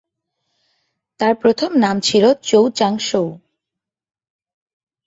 তার 1.19 1.33
প্রথম 1.35 1.71
নাম 1.75 1.95
ছিলো 1.99 2.29
চৌ 2.41 2.63
চাংশৌ। 2.69 3.25